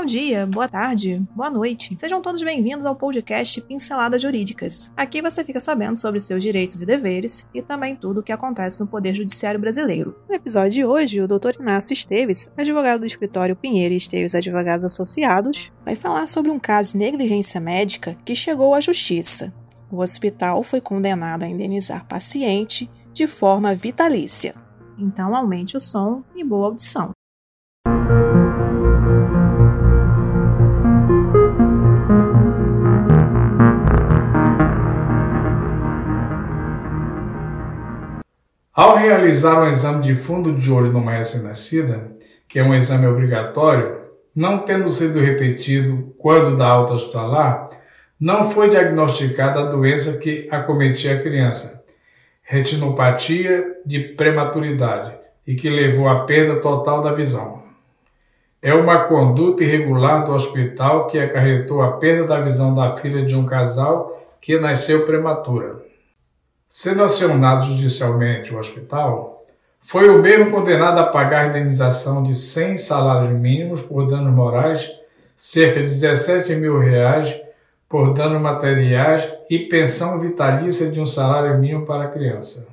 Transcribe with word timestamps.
Bom 0.00 0.06
dia, 0.06 0.46
boa 0.46 0.66
tarde, 0.66 1.22
boa 1.36 1.50
noite. 1.50 1.94
Sejam 2.00 2.22
todos 2.22 2.42
bem-vindos 2.42 2.86
ao 2.86 2.96
podcast 2.96 3.60
Pinceladas 3.60 4.22
Jurídicas. 4.22 4.90
Aqui 4.96 5.20
você 5.20 5.44
fica 5.44 5.60
sabendo 5.60 5.98
sobre 5.98 6.18
seus 6.18 6.42
direitos 6.42 6.80
e 6.80 6.86
deveres 6.86 7.46
e 7.52 7.60
também 7.60 7.94
tudo 7.94 8.20
o 8.20 8.22
que 8.22 8.32
acontece 8.32 8.80
no 8.80 8.86
Poder 8.86 9.14
Judiciário 9.14 9.60
Brasileiro. 9.60 10.16
No 10.26 10.34
episódio 10.34 10.72
de 10.72 10.84
hoje, 10.86 11.20
o 11.20 11.28
Dr. 11.28 11.60
Inácio 11.60 11.92
Esteves, 11.92 12.50
advogado 12.56 13.00
do 13.00 13.06
escritório 13.06 13.54
Pinheiro 13.54 13.92
e 13.92 13.98
Esteves 13.98 14.34
Advogados 14.34 14.86
Associados, 14.86 15.70
vai 15.84 15.94
falar 15.94 16.26
sobre 16.28 16.50
um 16.50 16.58
caso 16.58 16.92
de 16.92 16.98
negligência 16.98 17.60
médica 17.60 18.16
que 18.24 18.34
chegou 18.34 18.74
à 18.74 18.80
justiça. 18.80 19.52
O 19.90 19.98
hospital 20.00 20.62
foi 20.62 20.80
condenado 20.80 21.42
a 21.42 21.46
indenizar 21.46 22.06
paciente 22.06 22.90
de 23.12 23.26
forma 23.26 23.74
vitalícia. 23.74 24.54
Então 24.98 25.36
aumente 25.36 25.76
o 25.76 25.80
som 25.80 26.24
e 26.34 26.42
boa 26.42 26.68
audição. 26.68 27.10
Ao 38.72 38.96
realizar 38.96 39.60
um 39.60 39.66
exame 39.66 40.04
de 40.04 40.14
fundo 40.14 40.52
de 40.52 40.70
olho 40.70 40.92
numa 40.92 41.10
recém-nascida, 41.10 42.12
que 42.48 42.56
é 42.56 42.62
um 42.62 42.72
exame 42.72 43.04
obrigatório, 43.04 43.98
não 44.34 44.58
tendo 44.58 44.88
sido 44.88 45.18
repetido 45.18 46.14
quando 46.16 46.56
da 46.56 46.68
alta 46.68 46.92
hospitalar, 46.92 47.68
não 48.18 48.48
foi 48.48 48.70
diagnosticada 48.70 49.60
a 49.60 49.66
doença 49.66 50.18
que 50.18 50.46
acometia 50.52 51.14
a 51.14 51.20
criança, 51.20 51.84
retinopatia 52.42 53.76
de 53.84 54.00
prematuridade, 54.00 55.14
e 55.44 55.56
que 55.56 55.68
levou 55.68 56.06
à 56.06 56.24
perda 56.24 56.60
total 56.60 57.02
da 57.02 57.12
visão. 57.12 57.60
É 58.62 58.72
uma 58.72 59.04
conduta 59.04 59.64
irregular 59.64 60.22
do 60.22 60.32
hospital 60.32 61.08
que 61.08 61.18
acarretou 61.18 61.82
a 61.82 61.92
perda 61.92 62.24
da 62.24 62.40
visão 62.40 62.72
da 62.72 62.94
filha 62.96 63.26
de 63.26 63.34
um 63.34 63.44
casal 63.44 64.36
que 64.40 64.60
nasceu 64.60 65.04
prematura. 65.04 65.89
Sendo 66.72 67.02
acionado 67.02 67.66
judicialmente 67.66 68.54
o 68.54 68.58
hospital, 68.58 69.44
foi 69.80 70.08
o 70.08 70.22
mesmo 70.22 70.52
condenado 70.52 71.00
a 71.00 71.06
pagar 71.06 71.40
a 71.40 71.46
indenização 71.48 72.22
de 72.22 72.32
100 72.32 72.76
salários 72.76 73.32
mínimos 73.32 73.82
por 73.82 74.06
danos 74.06 74.32
morais, 74.32 74.88
cerca 75.36 75.80
de 75.80 75.86
17 75.86 76.54
mil 76.54 76.78
reais 76.78 77.36
por 77.88 78.14
danos 78.14 78.40
materiais 78.40 79.28
e 79.50 79.58
pensão 79.58 80.20
vitalícia 80.20 80.92
de 80.92 81.00
um 81.00 81.06
salário 81.06 81.58
mínimo 81.58 81.84
para 81.84 82.04
a 82.04 82.08
criança. 82.08 82.68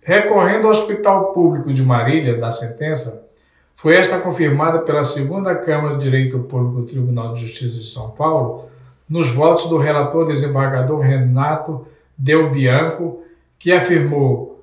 Recorrendo 0.00 0.64
ao 0.64 0.70
Hospital 0.70 1.34
Público 1.34 1.70
de 1.74 1.82
Marília 1.82 2.38
da 2.38 2.50
sentença, 2.50 3.28
foi 3.74 3.94
esta 3.94 4.18
confirmada 4.20 4.78
pela 4.78 5.04
Segunda 5.04 5.54
Câmara 5.54 5.98
de 5.98 6.02
Direito 6.02 6.38
Público 6.38 6.80
do 6.80 6.86
Tribunal 6.86 7.34
de 7.34 7.42
Justiça 7.42 7.78
de 7.78 7.84
São 7.84 8.08
Paulo, 8.12 8.70
nos 9.06 9.28
votos 9.28 9.68
do 9.68 9.76
relator 9.76 10.26
desembargador 10.26 11.00
Renato 11.00 11.86
Del 12.18 12.50
Bianco, 12.50 13.22
que 13.58 13.72
afirmou 13.72 14.58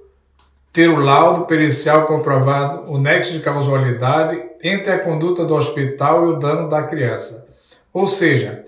ter 0.75 0.89
o 0.89 0.99
laudo 0.99 1.45
pericial 1.45 2.05
comprovado 2.05 2.91
o 2.91 2.97
nexo 2.97 3.31
de 3.31 3.39
causalidade 3.39 4.43
entre 4.61 4.91
a 4.91 4.99
conduta 4.99 5.45
do 5.45 5.55
hospital 5.55 6.25
e 6.27 6.33
o 6.33 6.35
dano 6.37 6.67
da 6.67 6.83
criança. 6.83 7.47
Ou 7.93 8.05
seja, 8.05 8.65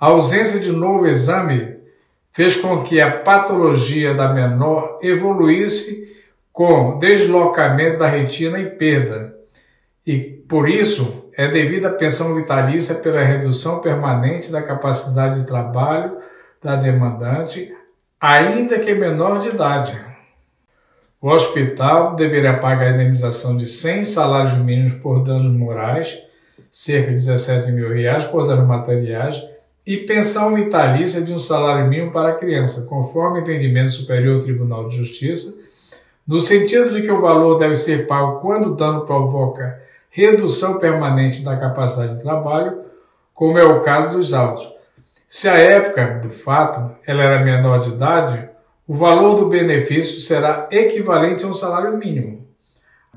a 0.00 0.06
ausência 0.06 0.58
de 0.58 0.72
novo 0.72 1.06
exame 1.06 1.76
fez 2.32 2.56
com 2.56 2.82
que 2.82 2.98
a 2.98 3.10
patologia 3.10 4.14
da 4.14 4.32
menor 4.32 4.98
evoluísse 5.02 6.16
com 6.50 6.98
deslocamento 6.98 7.98
da 7.98 8.06
retina 8.06 8.58
e 8.58 8.70
perda. 8.70 9.36
E 10.06 10.18
por 10.18 10.66
isso 10.66 11.30
é 11.36 11.46
devida 11.46 11.88
a 11.88 11.92
pensão 11.92 12.34
vitalícia 12.34 12.94
pela 12.94 13.20
redução 13.20 13.80
permanente 13.80 14.50
da 14.50 14.62
capacidade 14.62 15.40
de 15.40 15.46
trabalho 15.46 16.16
da 16.62 16.76
demandante 16.76 17.70
ainda 18.20 18.78
que 18.78 18.94
menor 18.94 19.40
de 19.40 19.48
idade. 19.48 19.98
O 21.22 21.30
hospital 21.30 22.14
deverá 22.16 22.58
pagar 22.58 22.88
a 22.88 22.90
indenização 22.90 23.56
de 23.56 23.66
100 23.66 24.04
salários 24.04 24.54
mínimos 24.58 24.94
por 25.00 25.24
danos 25.24 25.50
morais, 25.50 26.18
cerca 26.70 27.08
de 27.08 27.16
17 27.16 27.72
mil 27.72 27.88
reais 27.88 28.26
por 28.26 28.46
danos 28.46 28.66
materiais, 28.66 29.42
e 29.86 29.96
pensão 29.96 30.54
vitalícia 30.54 31.22
de 31.22 31.32
um 31.32 31.38
salário 31.38 31.88
mínimo 31.88 32.12
para 32.12 32.30
a 32.30 32.34
criança, 32.34 32.82
conforme 32.82 33.40
entendimento 33.40 33.90
superior 33.90 34.38
do 34.38 34.44
Tribunal 34.44 34.88
de 34.88 34.96
Justiça, 34.96 35.58
no 36.26 36.38
sentido 36.38 36.90
de 36.90 37.00
que 37.00 37.10
o 37.10 37.22
valor 37.22 37.58
deve 37.58 37.74
ser 37.74 38.06
pago 38.06 38.40
quando 38.40 38.66
o 38.66 38.76
dano 38.76 39.06
provoca 39.06 39.80
redução 40.10 40.78
permanente 40.78 41.42
da 41.42 41.56
capacidade 41.56 42.16
de 42.16 42.22
trabalho, 42.22 42.82
como 43.32 43.58
é 43.58 43.64
o 43.64 43.80
caso 43.80 44.10
dos 44.10 44.34
autos, 44.34 44.70
se 45.32 45.48
a 45.48 45.56
época 45.56 46.18
do 46.20 46.28
fato 46.28 46.96
ela 47.06 47.22
era 47.22 47.44
menor 47.44 47.82
de 47.82 47.90
idade, 47.90 48.48
o 48.84 48.92
valor 48.92 49.36
do 49.36 49.48
benefício 49.48 50.18
será 50.18 50.66
equivalente 50.72 51.44
a 51.44 51.46
um 51.46 51.52
salário 51.52 51.96
mínimo. 51.96 52.44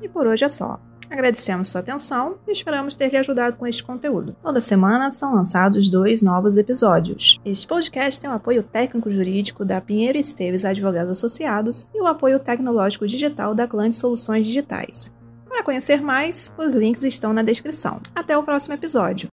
E 0.00 0.08
por 0.08 0.24
hoje 0.24 0.44
é 0.44 0.48
só. 0.48 0.78
Agradecemos 1.10 1.68
sua 1.68 1.80
atenção 1.80 2.36
e 2.46 2.52
esperamos 2.52 2.94
ter 2.94 3.10
lhe 3.10 3.16
ajudado 3.16 3.56
com 3.56 3.66
este 3.66 3.82
conteúdo. 3.82 4.36
Toda 4.40 4.60
semana 4.60 5.10
são 5.10 5.34
lançados 5.34 5.88
dois 5.88 6.22
novos 6.22 6.56
episódios. 6.56 7.40
Este 7.44 7.66
podcast 7.66 8.20
tem 8.20 8.30
o 8.30 8.34
apoio 8.34 8.62
técnico-jurídico 8.62 9.64
da 9.64 9.80
Pinheiro 9.80 10.16
Esteves 10.16 10.64
Advogados 10.64 11.10
Associados 11.10 11.90
e 11.92 12.00
o 12.00 12.06
apoio 12.06 12.38
tecnológico 12.38 13.08
digital 13.08 13.56
da 13.56 13.66
Clã 13.66 13.90
de 13.90 13.96
Soluções 13.96 14.46
Digitais. 14.46 15.12
Para 15.48 15.64
conhecer 15.64 16.00
mais, 16.00 16.54
os 16.56 16.74
links 16.74 17.02
estão 17.02 17.32
na 17.32 17.42
descrição. 17.42 18.00
Até 18.14 18.38
o 18.38 18.44
próximo 18.44 18.74
episódio. 18.74 19.33